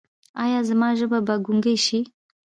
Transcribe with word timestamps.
ایا 0.43 0.59
زما 0.69 0.89
ژبه 0.99 1.19
به 1.27 1.35
ګونګۍ 1.45 1.77
شي؟ 1.85 1.99